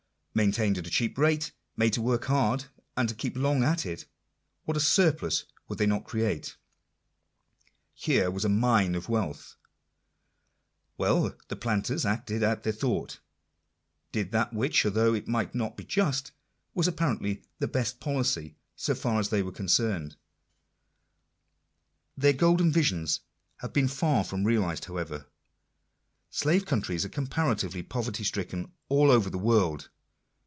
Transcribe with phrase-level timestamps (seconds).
[0.33, 2.63] Maintained at a cheap rate; made to work hard,
[2.95, 4.05] and to keep long at it,
[4.63, 6.55] what a surplus would they not create!
[7.93, 9.57] Here was a mine of wealth!
[10.97, 13.19] Well: the planters acted out their thought—
[14.13, 16.31] did that which, although it might not be just,
[16.73, 20.15] was apparently" the best policy," so far as they were concerned.
[22.15, 23.19] Their golden visions
[23.57, 25.25] have been far from realized however.
[26.29, 29.89] Slave countries are comparatively poverty stricken all over the world.